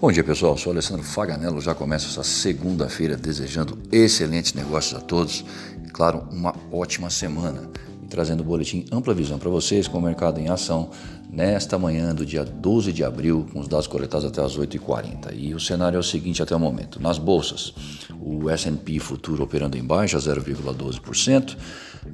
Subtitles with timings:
[0.00, 1.60] Bom dia pessoal, sou Alessandro Faganello.
[1.60, 5.44] Já começa essa segunda-feira desejando excelentes negócios a todos
[5.84, 7.68] e, claro, uma ótima semana.
[8.00, 10.90] E trazendo o boletim Ampla Visão para vocês com o mercado em ação
[11.28, 15.32] nesta manhã do dia 12 de abril, com os dados coletados até as 8h40.
[15.32, 17.74] E o cenário é o seguinte até o momento: nas bolsas,
[18.20, 21.56] o SP futuro operando em baixa, 0,12%.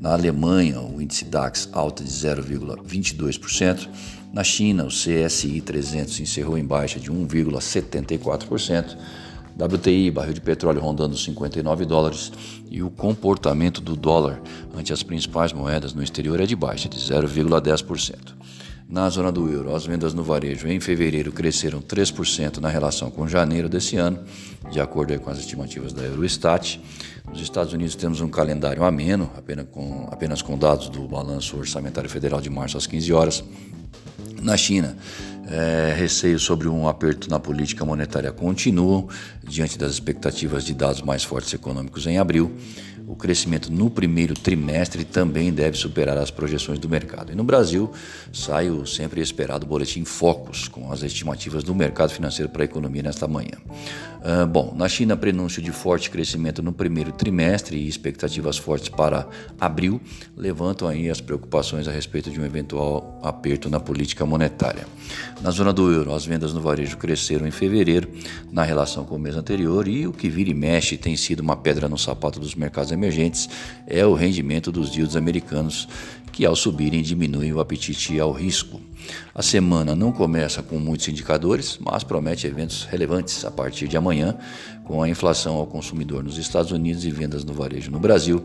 [0.00, 3.90] Na Alemanha, o índice DAX alta de 0,22%.
[4.34, 8.96] Na China, o CSI 300 encerrou em baixa de 1,74%.
[9.56, 12.32] WTI, barril de petróleo rondando 59 dólares,
[12.68, 14.42] e o comportamento do dólar
[14.76, 18.34] ante as principais moedas no exterior é de baixa, de 0,10%.
[18.88, 23.28] Na zona do euro, as vendas no varejo em fevereiro cresceram 3% na relação com
[23.28, 24.18] janeiro desse ano,
[24.68, 26.80] de acordo com as estimativas da Eurostat.
[27.30, 32.10] Nos Estados Unidos temos um calendário ameno, apenas com, apenas com dados do balanço orçamentário
[32.10, 33.44] federal de março às 15 horas.
[34.44, 34.94] Na China,
[35.48, 39.08] é, receio sobre um aperto na política monetária continuam
[39.42, 42.54] diante das expectativas de dados mais fortes econômicos em abril
[43.06, 47.32] o crescimento no primeiro trimestre também deve superar as projeções do mercado.
[47.32, 47.92] E no Brasil,
[48.32, 53.02] sai o sempre esperado boletim Focus, com as estimativas do mercado financeiro para a economia
[53.02, 53.58] nesta manhã.
[54.24, 59.28] Uh, bom, na China, prenúncio de forte crescimento no primeiro trimestre e expectativas fortes para
[59.60, 60.00] abril
[60.34, 64.86] levantam aí as preocupações a respeito de um eventual aperto na política monetária.
[65.42, 68.08] Na zona do euro, as vendas no varejo cresceram em fevereiro
[68.50, 71.56] na relação com o mês anterior e o que vira e mexe tem sido uma
[71.56, 73.48] pedra no sapato dos mercados emergentes
[73.86, 75.86] é o rendimento dos yields americanos,
[76.32, 78.80] que ao subirem diminuem o apetite ao risco.
[79.34, 84.36] A semana não começa com muitos indicadores, mas promete eventos relevantes a partir de amanhã,
[84.84, 88.44] com a inflação ao consumidor nos Estados Unidos e vendas no varejo no Brasil.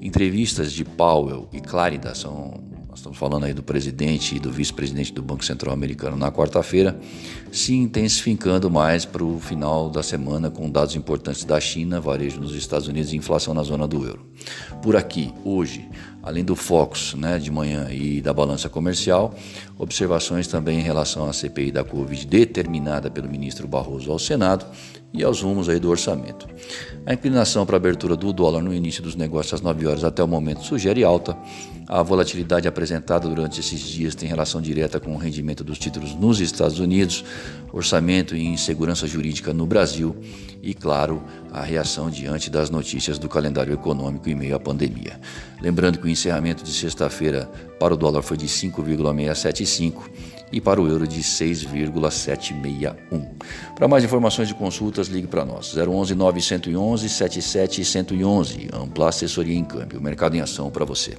[0.00, 5.12] Entrevistas de Powell e Clarida são nós estamos falando aí do presidente e do vice-presidente
[5.12, 6.98] do Banco Central Americano na quarta-feira,
[7.52, 12.52] se intensificando mais para o final da semana com dados importantes da China, varejo nos
[12.52, 14.26] Estados Unidos e inflação na zona do euro.
[14.82, 15.88] Por aqui, hoje,
[16.22, 19.34] além do Focus né, de manhã e da balança comercial,
[19.78, 24.66] observações também em relação à CPI da Covid determinada pelo ministro Barroso ao Senado
[25.12, 26.46] e aos rumos aí do orçamento.
[27.04, 30.22] A inclinação para a abertura do dólar no início dos negócios às 9 horas até
[30.22, 31.36] o momento sugere alta.
[31.88, 36.40] A volatilidade apresentada durante esses dias tem relação direta com o rendimento dos títulos nos
[36.40, 37.24] Estados Unidos,
[37.72, 40.16] orçamento e insegurança jurídica no Brasil
[40.62, 45.20] e, claro, a reação diante das notícias do calendário econômico em meio à pandemia.
[45.60, 50.10] Lembrando que o encerramento de sexta-feira para o dólar foi de 5,675
[50.52, 53.28] e para o euro de 6,761.
[53.74, 55.76] Para mais informações e consultas, ligue para nós.
[55.76, 58.68] 011 911 77 111.
[58.72, 60.00] Ampla assessoria em câmbio.
[60.00, 61.16] Mercado em ação para você.